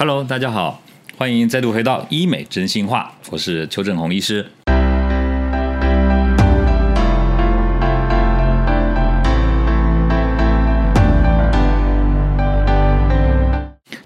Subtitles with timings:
[0.00, 0.80] Hello，大家好，
[1.16, 4.46] 欢迎再度回到医美真心话，我是邱正红医师。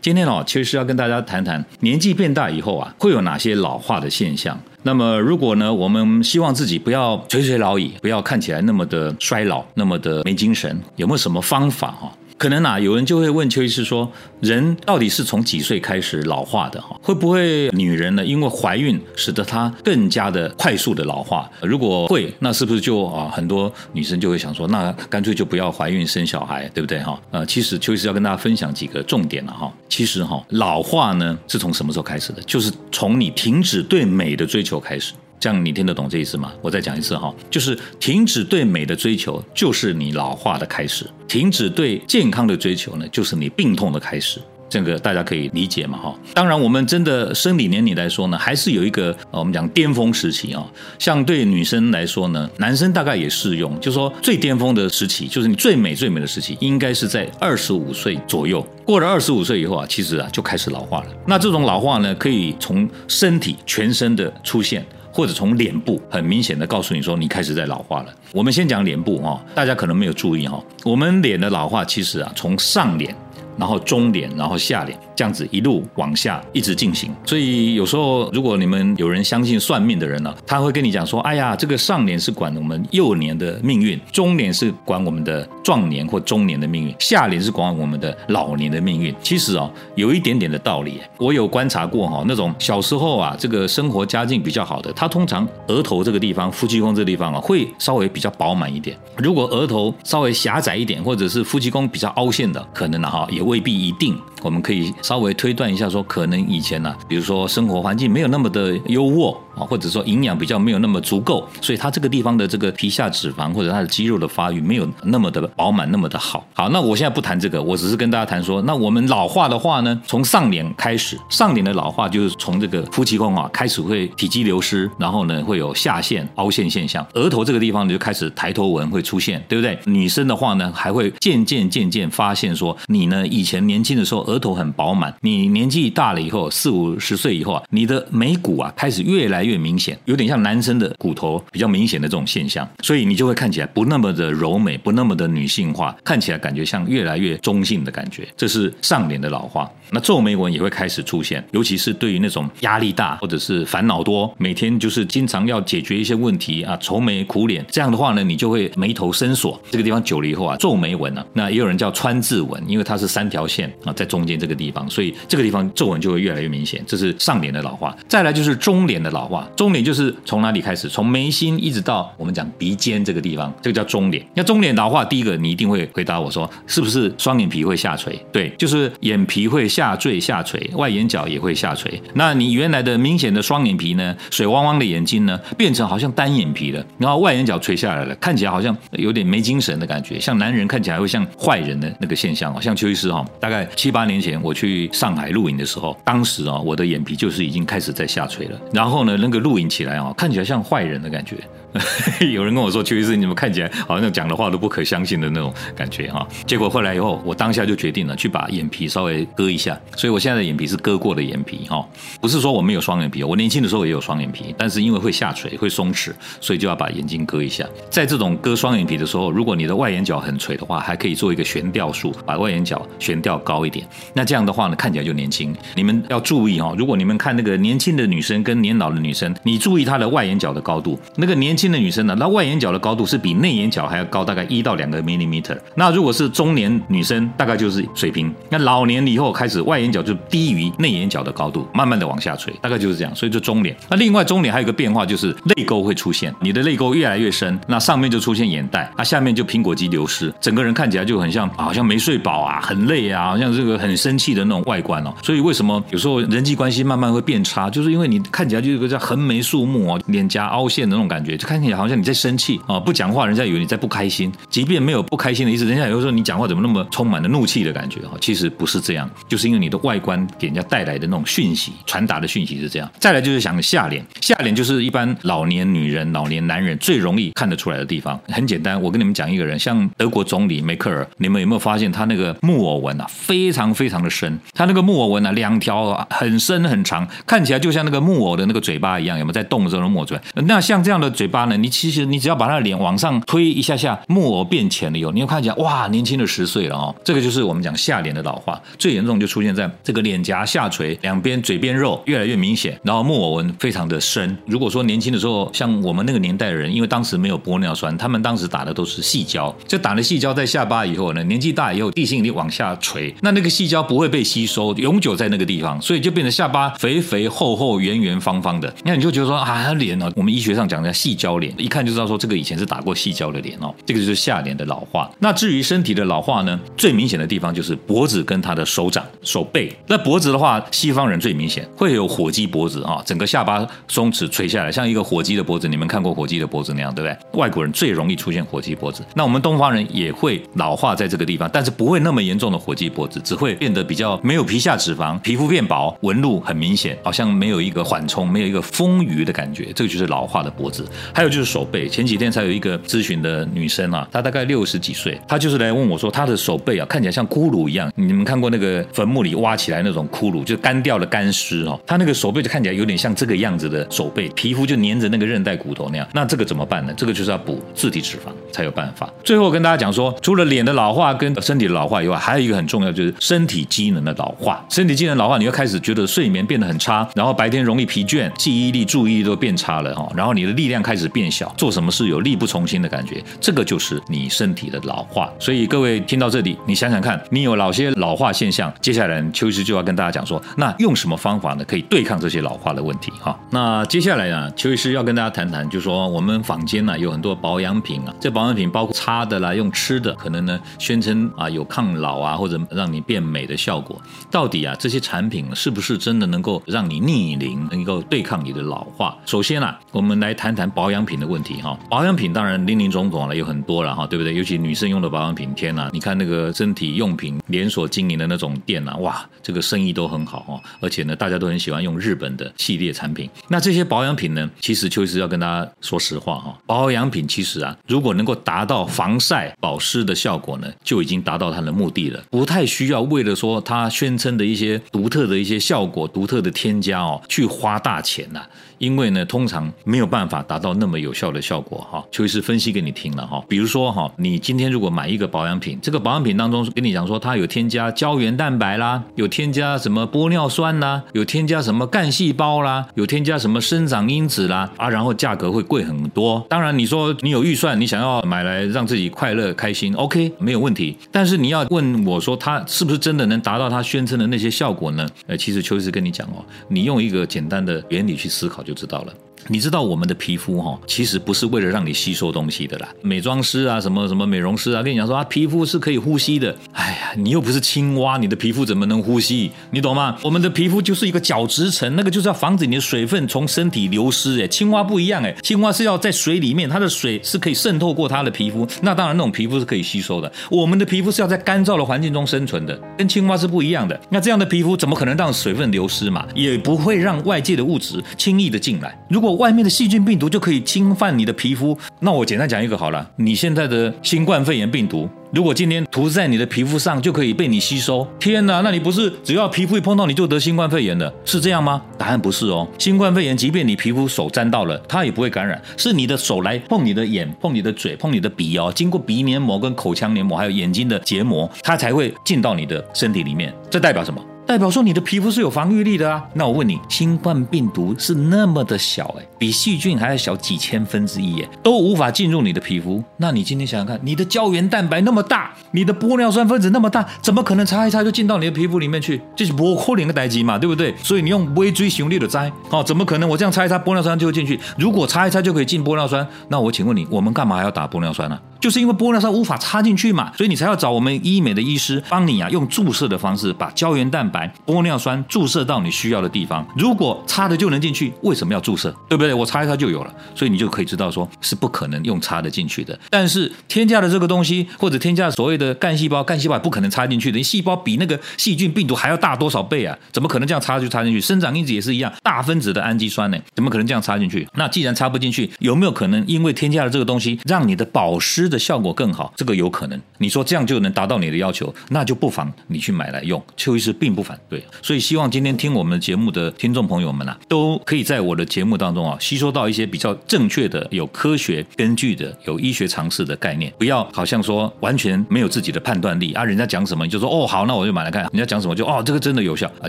[0.00, 4.59] 今天哦，其实要跟大家谈谈年纪变大以后啊，会有哪些老化的现象。
[4.82, 12.11] 那么，如果呢，我们希望自己不要垂垂老矣，不要看起来那么的衰老，那么的没精神，有没有什么方法哈？
[12.43, 16.82] 可能啊，有人就会问邱医师说，人到底是从几岁开始老化的？
[16.82, 21.48] 哈，会不会女人呢，因为怀孕使得她更加的快速的老化？
[21.61, 26.98] 如果会，那是不是就啊，很多女生就会想说，那干脆就不要怀孕生小孩，对不对？
[26.98, 29.72] 哈，呃，其实邱医师要跟大家分享几个重点了哈。
[29.89, 32.42] 其实哈，老化呢是从什么时候开始的？
[32.42, 35.12] 就是从你停止对美的追求开始。
[35.42, 36.53] 这样你听得懂这意思吗？
[36.61, 44.39] 我再讲一次哈，就是停止对美的追求，就是你老化的开始；停止对健康的追求呢，就是你病痛的开始。
[44.69, 46.17] 这个大家可以理解嘛哈？
[46.33, 50.65] 当然，我们真的生理年龄来说呢，还是有一个我们讲巅峰时期啊。
[50.97, 58.65] 像对女生来说呢，男生大概也适用，就是说最巅峰的时期，就是你最美最美的时期，应该是在二十五岁左右。
[58.84, 61.06] 过了二十五岁以后啊，其实啊就开始老化了。
[61.27, 64.87] 那这种老化呢，可以从身体全身的出现。
[65.13, 68.15] 或者从脸部很明显的告诉你说你开始在老化了。
[68.33, 73.15] 我们先讲脸部哈，大家可能没有注意哈，我们脸的老化其实啊从上脸。
[73.59, 77.11] 然后中脸，然后下脸，这样子一路往下一直进行。
[77.25, 91.01] 所以有时候，如果你们有人相信算命的人呢，他会跟你讲说：“哎呀，这个上脸是管我们幼年的命运，中脸是管我们的壮年或中年的命运，下脸是管我们的老年的命运。”其实啊，有一点点的道理。
[91.19, 98.97] 我有观察过哈，那种小时候啊，这个生活家境比较好的，他通常额头这个地方、夫妻宫这个地方啊，会稍微比较饱满一点。
[99.19, 103.43] 如果额头稍微狭窄一点，或者是夫妻宫比较凹陷的，可能呢哈也。
[103.43, 109.37] 未必一定，我们可以稍微推断一下，说可能以前呢，比如说生活环境没有那么的优渥。
[109.55, 116.43] 啊，或者说营养比较没有那么足够，所以它这个地方的这个皮下脂肪或者它的肌肉的发育没有那么的饱满，那么的好。
[116.55, 129.78] 好，那我现在不谈这个，我只是跟大家谈说，那我们老化的话呢，从上脸开始，上脸的老化就是从这个夫妻宫啊开始会体积流失，然后呢会有下陷凹陷现象，额头这个地方就开始抬头纹会出现，对不对？
[129.84, 148.26] 女生的话呢，还会渐渐渐渐发现说，你呢以前年轻的时候额头很饱满，你年纪大了以后四五十岁以后啊，你的眉骨啊开始越来越明显，有点像男生的骨头比较明显的这种现象，所以你就会看起来不那么的柔美，不那么的女性化，看起来感觉像越来越中性的感觉。
[148.34, 149.71] 这是上脸的老化。
[149.91, 159.60] 那皱眉纹也会开始出现，尤其是对于那种压力大或者是烦恼多，每天就是经常要解决一些问题啊，愁眉苦脸，这样的话呢，你就会眉头深锁。
[159.71, 166.81] 这个地方久了以后啊，皱眉纹啊，那也有人叫川字纹，因为它是三条线啊，在中中间这个地方，所以这个地方皱纹就会越来越明显。
[166.87, 167.97] 这是上脸的老化。
[168.06, 169.49] 再来就是中脸的老化。
[169.56, 170.88] 中脸就是从哪里开始？
[170.88, 174.25] 从眉心一直到我们讲鼻尖这个地方，这个叫中脸。
[174.34, 178.16] 那中脸老化，第一个你一定会回答我说，是不是双眼皮会下垂？
[178.31, 182.00] 对，就是眼皮会下坠下垂，外眼角也会下垂。
[182.15, 192.60] 那你原来的明显的双眼皮呢，水汪汪的眼睛呢，变成好像单眼皮了，然后外眼角垂下来了，看起来好像有点没精神的感觉，像男人看起来会像坏人的那个现象哦。
[192.60, 199.53] 像邱医师哈，大概七八年年前我去上海录影的时候，当时啊，我的眼皮就是已经开始在下垂了，然后呢，那个录。
[199.53, 201.37] 录影起来啊，看起来像坏人的感觉。
[202.33, 209.78] 有人跟我说：“邱医师，你们看起来好像讲的话都不可相信的那种感觉哈。”结果后来以后，我当下就决定了去把眼皮稍微割一下。
[209.97, 211.87] 所以我现在的眼皮是割过的眼皮哈，
[212.21, 217.66] 不是说我没有双眼皮，我年轻的时候也有双眼皮，但是因为会下垂、会松弛，所以就要把眼睛割一下。
[217.89, 223.87] 在这种割双眼皮的时候，如果你的外眼角很垂的话，还可以做一个悬吊术，把外眼角悬吊高一点。
[224.12, 225.54] 那这样的话呢，看起来就年轻。
[225.75, 231.62] 你们要注意哈，如果你们看那个年轻的女生跟年老的女生，你注意她的外眼角的高度，那个年轻。
[231.62, 235.56] 新的女生呢，那外眼角的高度是比内眼角还要高，大概一到两个 millimeter。
[235.77, 238.34] 那如果是中年女生，大概就是水平。
[238.50, 243.15] 那老年以后开始，外眼角就低于内眼角的高度，慢慢的往下垂，大概就是这样。
[243.15, 243.77] 所以就中脸。
[243.89, 255.15] 那另外中脸还有个变化，就是泪沟会出现，你的泪沟越来越深，那上面就出现眼袋，那下面就苹果肌流失，整个人看起来就很像，好像没睡饱啊，很累啊，好像这个很生气的那种外观哦。
[255.22, 261.51] 所以为什么有时候人际关系慢慢会变差，就是因为你看起来就有个叫横眉竖目哦，脸颊凹陷的那种感觉就。
[261.52, 264.32] 看起来好像你在生气啊，不讲话，人家以为你在不开心。
[264.49, 268.12] 即便没有不开心的意思，人家有时候你讲话怎么那么充满了怒气的感觉啊？
[268.22, 272.90] 其实不是这样，就是因为你的外观给人家带来的那种讯息，传达的讯息是这样。
[272.99, 278.19] 再来就是想下脸，下脸就是一般老年女人、老年男人最容易看得出来的地方。
[278.28, 284.40] 很简单，我跟你们讲一个人，像德国总理梅克尔，你们有没有发现他那个木偶纹啊，非常非常的深？
[284.55, 290.22] 他那个木偶纹啊，两条啊很深很长，看起来就像那个木偶的那个嘴巴一样，有没有在动的时候抹出来？
[290.46, 296.94] 那像这样的嘴巴呢，你其实你只要把他的脸往上推一下下，木偶变浅了以后，你会看起来哇，年轻了十岁了哦。
[297.04, 304.36] 这个就是我们讲下脸的老化，最严重就出现在这个脸颊下垂，两边嘴边肉越来越明显，然后木偶纹非常的深。
[304.46, 318.72] 如果说年轻的时候，像我们那个年代的人，因为当时没有玻尿酸，他们当时打的都是细胶，就打了细胶在下巴以后呢，年纪大以后地心引力往下垂，那那个细胶不会被吸收，永久在那个地方，所以就变成下巴肥肥厚厚、圆圆方方的。
[318.84, 325.11] 那你就觉得说啊，脸呢，我们医学上讲的细胶脸，一看就知道说这个以前是打过细胶的脸哦，这个就是下脸的老化。
[325.19, 329.75] 那至于身体的老化呢，最明显的地方就是脖子跟他的手掌、手背。
[329.87, 335.69] 那脖子的话，西方人最明显会有火鸡脖子啊，整个下巴松弛垂下来，像一个火鸡的脖子。
[335.69, 337.40] 你们看过火鸡的脖子那样，对不对？
[337.40, 339.02] 外国人最容易出现火鸡脖子。
[339.14, 349.73] 那我们东方人也会老化在这个地方，但是不会那么严重的火鸡脖子，只会变得比较没有皮下脂肪，皮肤变薄，纹路很明显，好像没有一个缓冲，没有一个丰腴的感觉。
[349.75, 350.87] 这个就是老化的脖子。
[351.14, 357.88] 还还有就是手背，前几天才有一个咨询的女生啊，她大概六十几岁，她就是来问我说，她的手背啊看起来像骷髅一样。
[357.94, 366.04] 你们看过那个坟墓里挖起来那种骷髅，就干掉的干尸哦，她那个手背就看起来有点像这个样子的手背，皮肤就粘着那个韧带骨头那样。
[366.12, 366.92] 那这个怎么办呢？
[366.96, 369.08] 这个就是要补自体脂肪才有办法。
[369.22, 374.66] 最后跟大家讲说，除了脸的老化跟身体的老化以外，还有一个很重要就是身体机能的老化。
[374.69, 385.32] 身体机能老化，你会开始觉得睡眠变得很差，然后白天容易疲倦，记忆力、注意力都变差了哈，然后你的力量开始变小，做什么事有力不从心的感觉，这个就是你身体的老化。
[385.38, 388.72] 所以各位听到这里，你想想看，你有哪些老化现象？
[388.81, 393.38] 接下来邱医师就要跟大家讲说，那用什么方法呢，可以对抗这些老化的问题哈？
[393.50, 403.96] 那接下来呢，邱医师要跟大家谈谈，就说我们坊间呢有很多保养品啊，这保养品包括擦的啦，用吃的，可能呢宣称啊有抗老啊或者让你变美的效果，
[404.31, 409.16] 到底啊这些产品是不是真的能够让你逆龄，能够对抗你的老化？
[409.25, 411.78] 首先啊，我们来谈谈保养保养品的问题哈。
[411.88, 414.34] 保养品当然林林总总了，有很多了哈，对不对？
[414.34, 423.30] 尤其女生用的保养品，天呐，你看那个身体用品连锁经营的那种店呐，哇，这个生意都很好哦，而且呢，大家都很喜欢用日本的系列产品。
[423.48, 438.42] 那这些保养品呢，其实邱医师要跟大家说实话哈，保养品其实啊，如果能够达到防晒保湿的效果呢，就已经达到它的目的了，不太需要为了说它宣称的一些独特的一些效果、独特的添加哦，去花大钱呐。
[438.82, 442.05] 因为呢，通常没有办法达到那么有效的效果哈。
[442.11, 456.44] 邱医师分析给你听了哈，比如说哈，你今天如果买一个保养品，这个保养品当中跟你讲说它有添加胶原蛋白啦，有添加什么玻尿酸啦，有添加什么干细胞啦，有添加什么生长因子啦啊，然后价格会贵很多。
[456.50, 460.96] 当然你说你有预算，你想要买来让自己快乐开心，OK 没有问题。
[461.12, 465.08] 但是你要问我说它是不是真的能达到它宣称的那些效果呢？
[465.29, 468.71] 呃，其实邱医师跟你讲哦，你用一个简单的原理去思考就。
[468.72, 469.14] 就知道了。
[469.48, 472.88] 你知道我们的皮肤哈，其实不是为了让你吸收东西的啦。
[473.02, 476.54] 美妆师啊，什么什么美容师啊，跟你讲说啊，皮肤是可以呼吸的。
[476.72, 479.50] 哎呀，你又不是青蛙，你的皮肤怎么能呼吸？
[479.70, 480.16] 你懂吗？
[480.22, 484.42] 我们的皮肤就是一个角质层，那个就是要防止你的水分从身体流失。
[484.42, 488.66] 哎，青蛙不一样哎，青蛙是要在水里面，它的水是可以渗透过它的皮肤。
[488.82, 490.30] 那当然，那种皮肤是可以吸收的。
[490.50, 493.98] 我们的皮肤是要在干燥的环境中生存的，跟青蛙是不一样的。
[494.10, 496.26] 那这样的皮肤怎么可能让水分流失嘛？
[496.34, 498.96] 也不会让外界的物质轻易的进来。
[499.08, 511.82] 如果外面的细菌病毒就可以侵犯你的皮肤，那我简单讲一个好了，你现在的新冠肺炎病毒，如果今天涂在你的皮肤上就可以被你吸收，天哪，那你不是只要皮肤一碰到你就得新冠肺炎了，是这样吗？
[511.98, 524.23] 答案不是哦，新冠肺炎即便你皮肤手沾到了，它也不会感染，是你的手来碰你的眼、碰你的嘴、碰你的鼻哦，经过鼻黏膜跟口腔黏膜还有眼睛的结膜，它才会进到你的身体里面，这代表什么？
[524.52, 533.02] 代表说你的皮肤是有防御力的啊，那我问你，新冠病毒是那么的小哎，比细菌还要小几千分之一哎，都无法进入你的皮肤。
[533.16, 539.23] 那你今天想想看，你的胶原蛋白那么大，你的玻尿酸分子那么大，怎么可能擦一擦就进到你的皮肤里面去？
[539.35, 540.94] 这是不可能的代际嘛，对不对？
[541.02, 544.61] 所以你用微追雄力的摘哦，怎么可能我这样擦一擦玻尿酸就会进去？
[544.76, 548.38] 如果擦一擦就可以进玻尿酸，那我请问你，我们干嘛还要打玻尿酸呢？
[548.62, 556.64] 就是因为玻尿酸无法插进去嘛，所以你才要找我们医美的医师帮你啊，用注射的方式把胶原蛋白、玻尿酸注射到你需要的地方。
[556.76, 558.95] 如果插的就能进去，为什么要注射？
[559.09, 559.35] 对不对？
[559.35, 562.97] 我插一插就有了，所以你就可以知道说是不可能用插的进去的。
[563.11, 569.99] 但是添加的这个东西，或者添加所谓的干细胞，干细胞也不可能插进去的，细胞比那个细菌、病毒还要大多少倍啊？
[570.12, 571.21] 怎么可能这样插就插进去？
[571.21, 574.47] 生长因子也是一样，大分子的氨基酸呢，怎么可能这样插进去？
[574.54, 579.32] 那既然插不进去，有没有可能因为添加了这个东西，让你的保湿的效果更好？
[579.37, 580.00] 这个有可能。
[580.18, 583.42] 你说这样就能达到你的要求，那就不妨你去买来用。
[583.56, 593.73] 邱医师并不反对，所以希望今天听我们节目的听众朋友们啊，都可以在我的节目当中啊，吸收到一些比较正确的、有科学根据的、有医学常识的概念。
[593.78, 598.23] 不要好像说完全没有自己的判断力啊，人家讲什么你就说哦好，那我就买来看。
[598.32, 599.88] 人家讲什么就哦这个真的有效啊，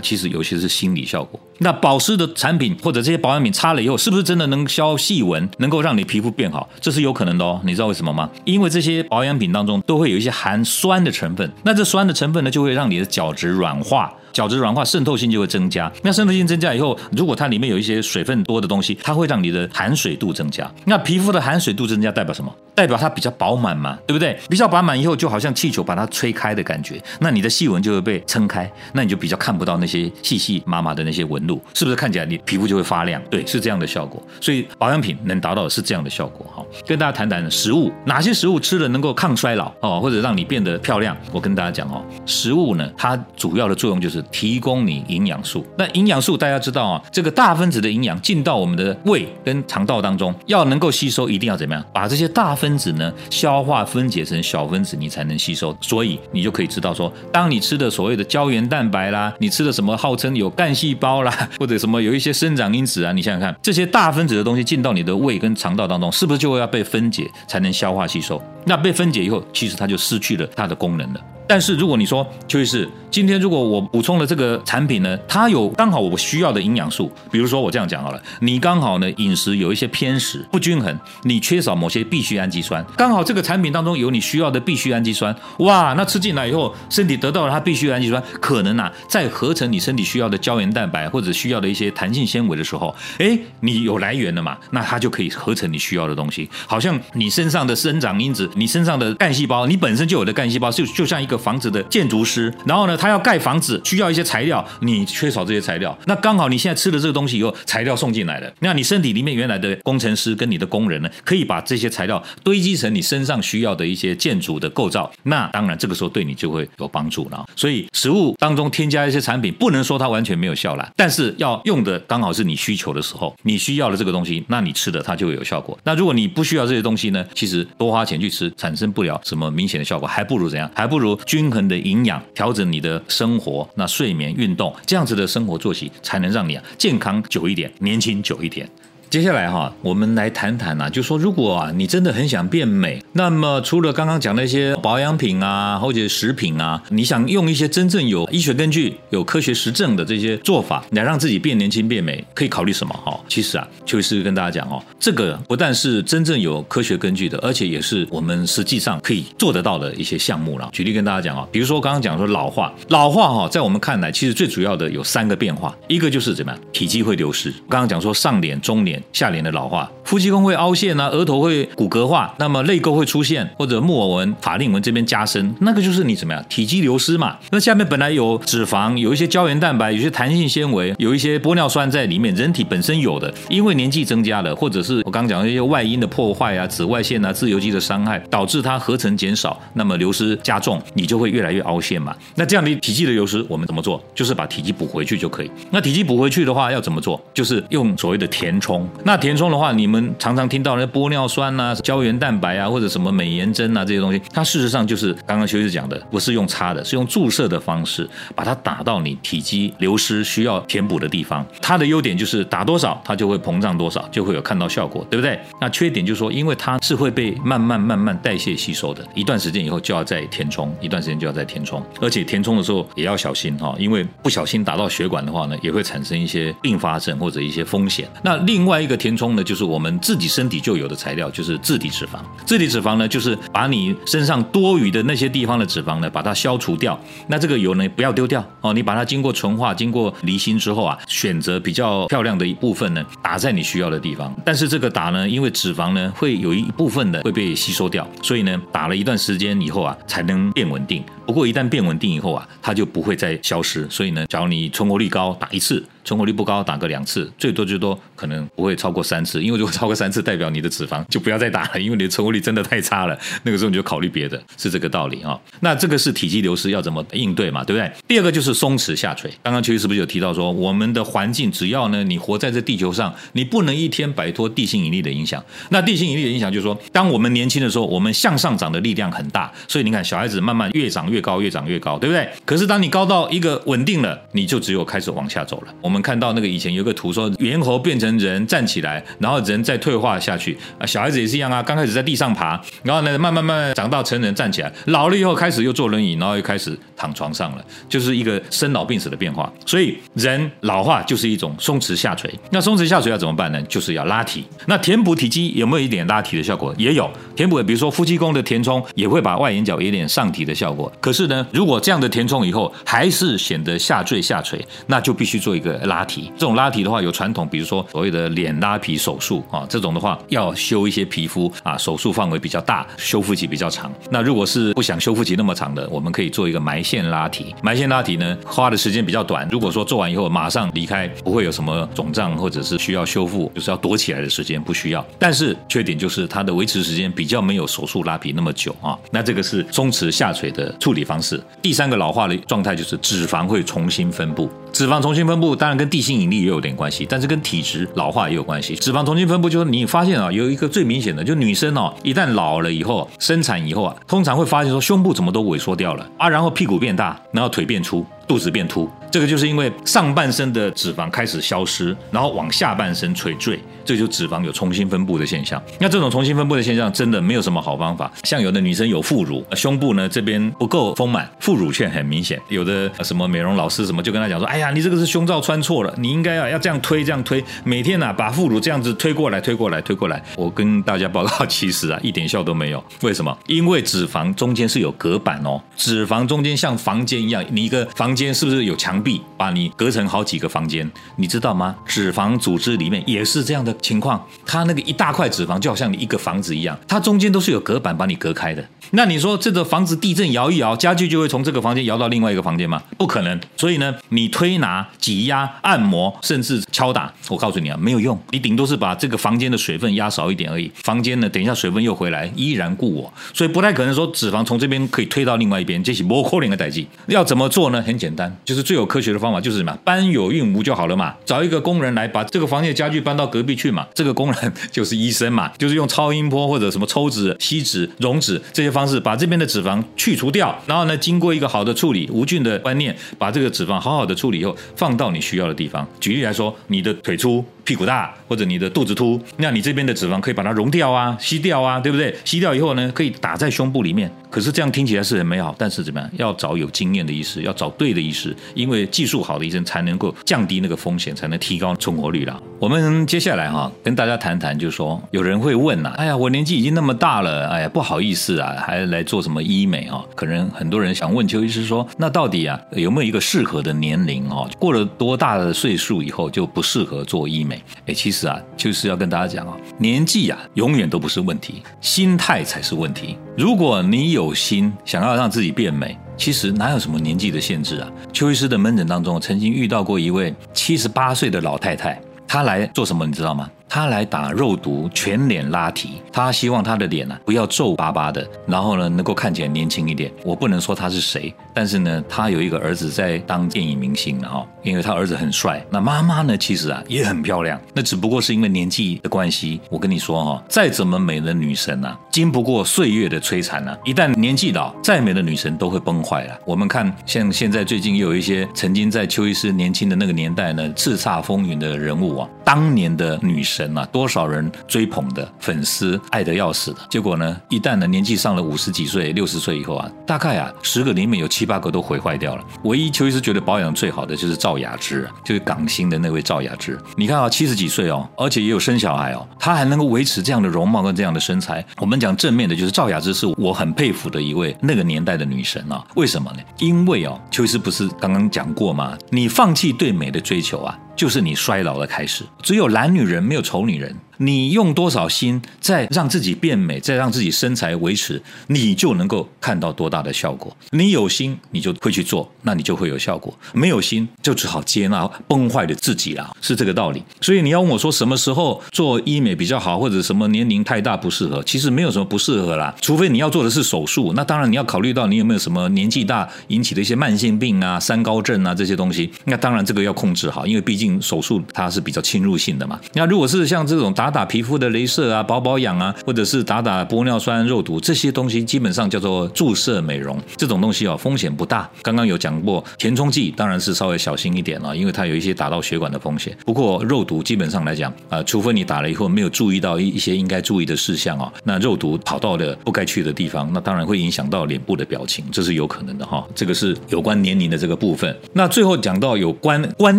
[0.00, 1.38] 其实有些是心理效果。
[1.58, 6.68] 那保湿的产品或者这些保养品擦了以后，是不是真的能消细纹，能够让你皮肤变好？
[6.80, 7.60] 这是有可能的哦。
[7.64, 8.28] 你知道为什么吗？
[8.44, 14.14] 因因为这些保养品当中都会有一些含酸的成分，那这酸的成分呢，就会让你的角质软化。
[14.34, 20.70] 角质软化渗透性就会增加，那渗透性增加以后，如果它里面有一些水分多的东西，它会让你的含水度增加。
[20.84, 22.52] 那皮肤的含水度增加代表什么？
[22.74, 24.36] 代表它比较饱满嘛，对不对？
[24.50, 33.22] 比较饱满以后，就好像气球把它吹开的感觉，那你的细纹就会被撑开，那你就比较看不到那些细细麻麻的那些纹路，是不是看起来你皮肤就会发亮？
[33.30, 34.20] 对，是这样的效果。
[34.40, 36.64] 所以保养品能达到的是这样的效果哈。
[36.84, 41.16] 跟大家谈谈食物，哪些食物吃了能够抗衰老哦，或者让你变得漂亮？
[41.30, 45.64] 我跟大家讲哦，食物呢，它主要的作用就是提供你营养素。
[45.76, 51.84] 那营养素大家知道啊，这个大分子的营养进到我们的胃跟肠道当中，要能够吸收，一定要怎么样？
[51.92, 55.76] 把这些大分子呢消化分解成小分子，你才能吸收。
[55.80, 68.40] 所以你就可以知道说，当你吃的所谓的胶原蛋白啦，你吃的什么号称有干细胞啦，或者什么有一些生长因子啊，你想想看，这些大分子的东西进到你的胃跟肠道当中，是不是就会要被分解才能消化吸收？
[68.64, 71.20] 那被分解以后，其实它就失去了它的功能了。
[71.46, 101.33] 但是如果你说邱医师，今天如果我补充了这个产品呢，它有刚好我需要的营养素，比如说我这样讲好了，你刚好呢饮食有一些偏食不均衡，你缺少某些必需氨基酸，刚好这个产品当中有你需要的必需氨基酸，哇，那吃进来以后，身体得到了它必需氨基酸，可能啊在合成你身体需要的胶原蛋白或者需要的一些弹性纤维的时候，哎，你有来源了嘛，那它就可以合成你需要的东西，好像你身上的生长因子，你身上的干细胞，你本身就有的干细胞，就就像一个。
[101.36, 117.44] 房子的建筑师，然后呢，他要盖房子，需要一些材料，你缺少这些材料，那刚好你现在吃了这个东西以后，材料送进来了，那你身体里面原来的工程师跟你的工人呢，可以把这些材料堆积成你身上需要的一些建筑的构造，那当然这个时候对你就会有帮助了。
[117.56, 125.78] 所以食物当中添加一些产品，不能说它完全没有效了，但是要用的刚好是你需求的时候，你需要的这个东西，那你吃的它就会有效果。
[125.84, 130.70] 那如果你不需要这些东西呢，其实多花钱去吃，产生不了什么明显的效果，还不如怎样？
[130.74, 131.18] 还不如。
[131.24, 138.68] 均衡的营养，调整你的生活，那睡眠、运动这样子的生活作息，才能让你啊健康久一点，年轻久一点。
[139.14, 153.16] 接下来哈，我们来谈谈啊，就说如果啊你真的很想变美，那么除了刚刚讲那些保养品啊或者食品啊，你想用一些真正有医学根据、有科学实证的这些做法来让自己变年轻变美，可以考虑什么哈？
[153.28, 160.68] 其实啊，邱医师跟大家讲哦，这个不但是真正有科学根据的，而且也是我们实际上可以做得到的一些项目了。
[160.72, 167.52] 举例跟大家讲啊，比如说刚刚讲说老化，老化哈，在我们看来，其实最主要的有三个变化，一个就是怎么样，体积会流失。
[167.68, 169.00] 刚刚讲说上脸、中脸。
[169.12, 177.36] 下脸的老化，夫妻宫会凹陷啊，额头会骨骼化，那么泪沟会出现，或者木偶纹、法令纹这边加深，那个就是你怎么样体积流失嘛？
[177.50, 192.14] 那下面本来有脂肪，有一些胶原蛋白，有些弹性纤维，有一些玻尿酸在里面，人体本身有的，因为年纪增加了，或者是我刚刚讲的一些外因的破坏啊，紫外线啊，自由基的伤害，导致它合成减少，那么流失加重，你就会越来越凹陷嘛。
[192.34, 194.02] 那这样的体积的流失，我们怎么做？
[194.14, 195.50] 就是把体积补回去就可以。
[195.70, 197.20] 那体积补回去的话，要怎么做？
[197.32, 198.88] 就是用所谓的填充。
[199.02, 211.44] 那填充的话，你们常常听到那玻尿酸呐、胶原蛋白啊，或者什么美颜针啊这些东西，它事实上就是刚刚修士讲的，不是用擦的，是用注射的方式把它打到你体积流失需要填补的地方。
[211.60, 215.38] 它的优点就是打多少它就会膨胀多少，就会有看到效果，对不对？
[215.60, 228.08] 那缺点就是说，因为它是会被慢慢慢慢代谢吸收的，一段时间以后就要再填充，一段时间就要再填充，而且填充的时候也要小心哈，因为不小心打到血管的话呢，也会产生一些并发症或者一些风险。
[228.22, 232.20] 那另外一个填充呢，就是我们自己身体就有的材料，就是自体脂肪。
[232.44, 236.98] 自体脂肪呢，就是把你身上多余的那些地方的脂肪呢，把它消除掉。
[237.26, 244.34] 那这个油呢，不要丢掉哦，你把它经过纯化、经过离心之后啊，选择比较漂亮的一部分呢，打在你需要的地方。
[244.44, 251.02] 但是这个打呢，因为脂肪呢会有一部分的会被吸收掉，所以呢打了一段时间以后啊才能变稳定。
[251.26, 253.88] 不过一旦变稳定以后啊，它就不会再消失。
[253.90, 255.84] 所以呢，假如你存活率高，打一次。
[256.04, 263.18] 存活率不高，打个两次，最多最多可能不会超过三次，因为如果超过三次，代表你的脂肪就不要再打了，因为你的存活率真的太差了。
[263.42, 265.40] 那个时候你就考虑别的，是这个道理啊。
[265.60, 267.90] 那这个是体积流失要怎么应对嘛，对不对？
[268.06, 269.30] 第二个就是松弛下垂。
[269.42, 275.42] 刚刚邱医师不是有提到说，我们的环境只要呢你活在这地球上，你不能一天摆脱地心引力的影响。
[275.70, 282.28] 那地心引力的影响就是说，当我们年轻的时候，我们向上长的力量很大，所以你看小孩子慢慢越长越越高，越长越高，对不对？
[282.44, 285.68] 可是当你高到一个稳定了，你就只有开始往下走了。
[285.80, 286.74] 我们看到那个以前。
[286.74, 290.84] 有个图说，猿猴变成人站起来，然后人再退化下去啊。
[290.84, 299.48] 小孩子也是一样啊，刚开始在地上爬，然后呢，慢慢慢慢长到成人站起来，老了以后开始又坐轮椅，然后又开始躺床上了，就是一个生老病死的变化。
[299.64, 302.28] 所以人老化就是一种松弛下垂。
[302.50, 303.62] 那松弛下垂要怎么办呢？
[303.62, 304.44] 就是要拉提。
[304.66, 306.74] 那填补体积有没有一点拉提的效果？
[306.76, 310.92] 也有填补，比如说夫妻宫的填充也会把外眼角有点上提的效果。
[311.04, 316.32] 可是呢，如果这样的填充以后还是显得下坠下垂，那就必须做一个拉提。
[316.38, 323.92] 这种拉提的话有传统，比如说所谓的脸拉皮手术啊，这种的话要修一些皮肤啊，手术范围比较大，修复期比较长。
[324.10, 327.54] 那如果是不想修复期那么长的，我们可以做一个埋线拉提。
[327.62, 329.46] 埋线拉提呢，花的时间比较短。
[329.50, 335.04] 如果说做完以后马上离开，不会有什么肿胀或者是需要修复，就是要躲起来的时间不需要。
[335.18, 338.98] 但是缺点就是它的维持时间比较没有手术拉皮那么久啊。
[339.10, 341.42] 那这个是松弛下垂的处理方式。
[341.60, 344.50] 第三个老化的状态就是脂肪会重新分布。
[344.74, 348.74] 脂肪重新分布，当然跟地心引力也有点关系，但是跟体质老化也有关系。
[348.74, 358.04] 脂肪重新分布，就是你发现啊，有一个最明显的，就女生哦，一旦老了以后，生产以后啊，通常会发现说胸部怎么都萎缩掉了啊，然后屁股变大，然后腿变粗。
[358.26, 365.62] 肚子变凸，这个就是因为上半身的脂肪开始消失，然后往下半身垂坠，这就脂肪有重新分布的现象。
[365.78, 368.10] 那这种重新分布的现象真的没有什么好方法。
[368.22, 372.40] 像有的女生有副乳，胸部呢这边不够丰满，副乳却很明显。
[372.48, 382.82] 有的什么美容老师什么就跟她讲说：“哎呀，你这个是胸罩穿错了，你应该要要这样推这样推，每天呐把副乳这样子推过来推过来推过来。”我跟大家报告， 其实啊一点效都没有。
[383.02, 383.36] 为什么？
[383.46, 388.14] 因为脂肪中间是有隔板哦，脂肪中间像房间一样，你一个房。
[388.14, 390.88] 间是不是有墙壁把你隔成好几个房间？
[391.16, 391.74] 你知道吗？
[391.84, 398.64] 脂肪组织里面也是这样的情况，它那个一大块脂肪就好像你一个房子一样，它中间都是有隔板把你隔开的。
[398.92, 402.80] 那你说这个房子地震摇一摇，家具就会从这个房间摇到另外一个房间吗？
[402.96, 403.40] 不可能。
[403.56, 408.18] 所以呢，你推拿、挤压、按摩，甚至敲打，我告诉你啊，没有用。
[408.30, 410.70] 你顶多是把这个房间的水分压少一点而已。
[410.82, 415.82] 房间呢，等一下水分又回来，依然固我，所以不太可能说脂肪从这边可以推到另外一边。
[415.82, 416.86] 这是不可能的代际。
[417.06, 417.82] 要怎么做呢？
[417.82, 419.74] 很简单，就是最有科学的方法就是什么？
[419.82, 421.14] 搬有运无就好了嘛。
[421.24, 423.86] 找一个工人来把这个房间的家具搬到隔壁去嘛。
[423.94, 428.74] 这个工人 就是医生嘛，就是用超音波或者什么抽脂、吸脂、溶脂这些。
[428.74, 434.43] 方式把这边的脂肪去除掉，然后呢，经过一个好的处理，无菌的观念，把这个脂肪好好的处理
[434.74, 435.86] 放到你需要的地方。
[436.00, 437.44] 举例来说，你的腿粗。
[437.64, 442.14] 屁股大或者你的肚子凸，那你这边的脂肪可以把它溶掉啊，吸掉啊，对不对？
[442.24, 444.10] 吸掉以后呢，可以打在胸部里面。
[444.30, 446.10] 可是这样听起来是很美好，但是怎么样？
[446.16, 452.38] 要找有经验的医师，要找对的医师，因为技术好的医生才能够降低那个风险，才能提高存活率啦。
[452.58, 460.04] 我们接下来哈，跟大家谈谈，就是说有人会问呐，哎呀，我年纪已经那么大了，哎呀，不好意思啊，还来做什么医美啊？
[460.16, 464.50] 可能很多人想问邱医师说，那到底啊有没有一个适合的年龄哦？
[464.58, 467.53] 过了多大的岁数以后就不适合做医美？
[467.86, 468.40] 哎，其实啊。
[468.56, 473.18] 就是要跟大家讲啊，年纪啊永远都不是问题，心态才是问题。
[473.36, 477.92] 如果你有心想要让自己变美，其实哪有什么年纪的限制啊？
[478.10, 483.06] 邱医师的门诊当中，曾经遇到过一位七十八岁的老太太，她来做什么？
[483.06, 483.50] 你知道吗？
[483.74, 486.00] 他来打肉毒，全脸拉提。
[486.12, 490.12] 他希望他的脸呢不要皱巴巴的，然后呢能够看起来年轻一点。
[490.22, 495.60] 我不能说他是谁，但是呢，他有一个儿子在当电影明星了哈，因为他儿子很帅。
[495.70, 499.60] 那妈妈呢，其实啊也很漂亮，那只不过是因为年纪的关系。
[499.68, 506.38] 我跟你说哈，再怎么美的女神啊，经不过岁月的摧残啊，一旦年纪老，再美的女神都会崩坏了。
[506.44, 513.63] 我们看像现在最近又有一些曾经在邱医师年轻的那个年代呢叱咤风云的人物啊，当年的女神。
[513.76, 522.44] 啊，多少人追捧的粉丝爱得要死的，结果呢，一旦呢年纪上了五十几岁、六十岁以后啊，大概啊十个里面有七八个都毁坏掉了。
[522.64, 526.78] 唯一邱医师觉得保养最好的就是赵雅芝，就是港星的那位赵雅芝。
[526.96, 531.64] 你看啊，七十几岁哦，而且也有生小孩哦，她还能够维持这样的容貌跟这样的身材。
[531.78, 535.84] 我们讲正面的，就是赵雅芝是我很佩服的一位那个年代的女神啊。
[535.94, 536.38] 为什么呢？
[536.58, 538.96] 因为哦，邱医师不是刚刚讲过吗？
[539.10, 540.78] 你放弃对美的追求啊。
[540.96, 542.24] 就是你衰老的开始。
[542.42, 543.96] 只有懒女人，没有丑女人。
[544.18, 550.56] 你用多少心再让自己变美，再让自己身材维持，你就能够看到多大的效果。
[550.70, 557.02] 你有心，你就会去做，那你就会有效果；没有心，就只好接纳崩坏的自己了，是这个道理。
[557.20, 561.42] 所以你要问我说什么时候做医美比较好，或者什么年龄太大不适合？
[561.42, 564.12] 其实没有什么不适合啦，除非你要做的是手术。
[564.14, 569.10] 那当然你要考虑到你有没有什么年纪大引起的一些慢性病啊、三高症啊这些东西。
[569.24, 572.78] 那当然这个要控制好，因为毕竟手术它是比较侵入性的嘛。
[572.92, 580.20] 那如果是像这种打打打皮肤的镭射啊、保保养啊，或者是打打玻尿酸、肉毒这些东西，基本上叫做注射美容。
[580.36, 581.66] 这种东西哦，风险不大。
[581.80, 586.36] 刚刚有讲过，填充剂当然是稍微小心一点了，因为它有一些打到血管的风险。
[586.44, 596.22] 不过肉毒基本上来讲，啊，除非你打了以后没有注意到一一些应该注意的事项哦，那肉毒跑到了不该去的地方，那当然会影响到脸部的表情，这是有可能的哈。
[596.34, 598.14] 这个是有关年龄的这个部分。
[598.34, 599.98] 那最后讲到有关观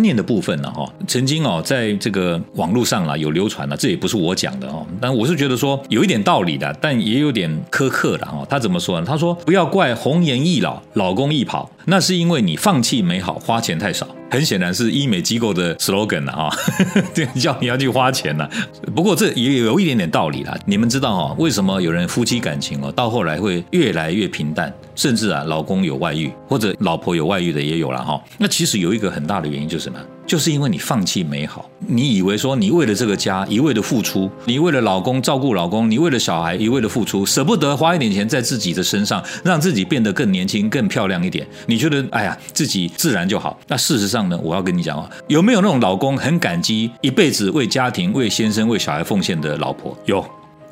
[0.00, 8.46] 念的部分了哈，曾经哦，在这个网络上啦有流传了，这也不是我讲的哦，但我是觉得说有一点道理的，但也有点苛刻的哈。
[8.48, 9.06] 他怎么说呢？
[9.06, 14.06] 他说不要怪红颜易老，老公易跑，那是因为你放弃美好，花钱太少。
[14.28, 16.50] 很显然是医美机构的 slogan 了哈，
[17.38, 18.50] 叫你要去花钱了。
[18.94, 20.58] 不过这也有一点点道理啦。
[20.66, 28.20] 你们知道哈，为什么有人夫妻感情哦，到后来会越来越平淡，甚至啊，老公有外遇或者老婆有外遇的也有了哈。
[28.36, 29.98] 那其实有一个很大的原因就是什么？
[30.26, 41.46] 就是因为你放弃美好，你以为说你为了这个家一味的付出，你为了老公照顾老公，你为了小孩一味的付出，舍不得花一点钱在自己的身上，让自己变得更年轻、更漂亮一点。
[41.66, 43.56] 你觉得哎呀，自己自然就好。
[43.68, 49.96] 那事实上呢，我要跟你讲啊，有没有那种老公很感激一辈子为家庭、为先生、为小孩奉献的老婆？
[50.06, 50.24] 有，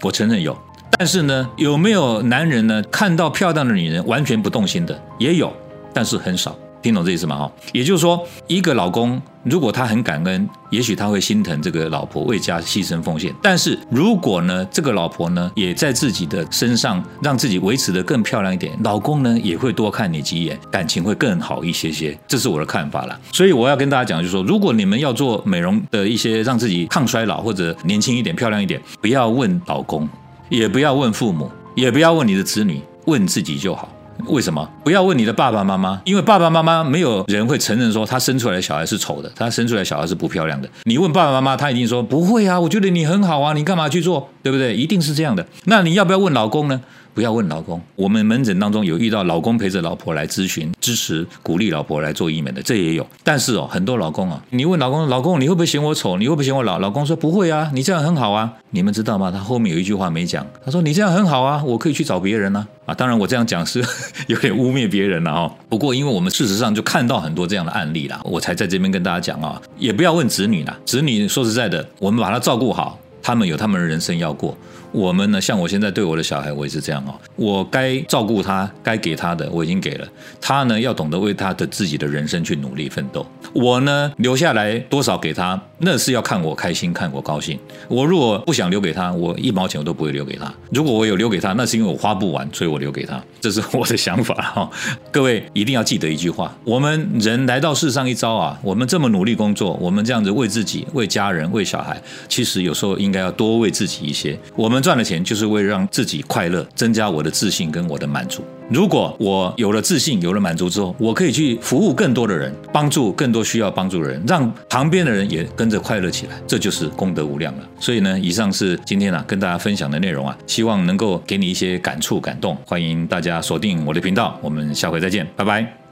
[0.02, 0.56] 我承认有。
[0.98, 5.00] 但是呢，有没有男人呢看到漂亮的女人完全不动心的？
[5.18, 5.52] 也有，
[5.92, 6.56] 但是很少。
[6.84, 7.38] 听懂这意思吗？
[7.38, 13.34] 哈，也就是说，一个老公如果他很感恩，也许他会心疼这个老婆为家牺牲奉献。
[13.42, 22.14] 但是如果呢，这个老婆呢也在自己的身上让自己维持的更漂亮一点，老公呢也会多看你几眼，感情会更好一些些。
[22.28, 23.18] 这是我的看法了。
[23.32, 30.06] 所以我要跟大家讲，就是说，如果你们要做美容的一些让自己抗衰老或者年轻一点、漂亮一点，不要问老公，
[30.50, 33.88] 也不要问父母，也不要问你的子女，问自己就好。
[34.26, 36.00] 为什么不要问你的爸爸妈妈？
[36.04, 40.68] 因为爸爸妈妈没有人会承认说他生出来的小孩是丑的，他生出来小孩是不漂亮的。
[40.84, 44.28] 你问爸爸妈妈，他一定说不会啊，我觉得你很好啊，你干嘛去做？
[44.42, 44.74] 对不对？
[44.76, 45.46] 一定是这样的。
[45.64, 46.80] 那你要不要问老公呢？
[47.14, 47.80] 不要问老公。
[47.94, 53.06] 我们门诊当中有遇到老公陪着老婆来咨询、支持、鼓励老婆来做医美的，这也有。
[53.22, 56.18] 但是哦，很多老公啊，你问老公，老公你会不会嫌我丑？
[56.18, 56.78] 你会不会嫌我老？
[56.80, 58.52] 老公说不会啊，你这样很好啊。
[58.70, 59.30] 你们知道吗？
[59.30, 62.66] 他后面有一句话没讲，他说你这样很好啊，我可以去找别人啊。
[62.84, 63.82] 啊，当然我这样讲是
[64.26, 65.52] 有点污蔑别人了哦。
[65.68, 72.98] 不过因为我们事实上就看到很多这样的案例啦，我才在这边跟大家讲啊，也不要问子女啦，子女说实在的，我们把他照顾好。
[73.26, 74.54] 他们有他们的人生要过，
[74.94, 77.12] 我们呢，像我现在对我的小孩，我也是这样哦。
[77.34, 80.06] 我该照顾他，该给他的我已经给了，
[80.40, 83.26] 他呢要懂得为他的自己的人生去努力奋斗。
[83.52, 87.58] 我呢留下来多少给他，那是要看我开心，看我高兴。
[87.88, 90.52] 我如果不想留给他，我一毛钱我都不会留给他。
[90.70, 93.18] 如果我有留给他，那是因为我花不完，所以我留给他。
[93.40, 94.70] 这是我的想法哈。
[95.10, 103.14] 各位一定要记得一句话：我们人来到世上一遭啊，我们这么努力工作，我们这样子为自己、为家人、为小孩，其实有时候应。
[103.14, 104.36] 该要多为自己一些。
[104.56, 108.42] 我们赚的钱就是为让自己快乐，增加我的自信跟我的满足。
[108.70, 117.68] 如果我有了自信，有了满足之后，我可以去服务更多的人，帮助更多需要帮助的人，让旁边的人也跟着快乐起来，这就是功德无量了。
[117.78, 122.56] 所以呢，以上是今天啊跟大家分享的内容啊，希望能够给你一些感触、感动。
[122.66, 125.83] 欢迎大家锁定我的频道，我们下回再见，拜拜。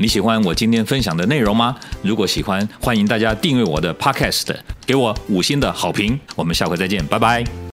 [0.00, 1.76] 你喜欢我今天分享的内容吗？
[2.02, 4.54] 如果喜欢，欢迎大家订阅我的 Podcast，
[4.86, 6.18] 给我五星的好评。
[6.36, 7.58] 我们下回再见，拜拜。